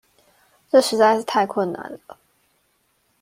[0.71, 2.17] 這實在是太困難了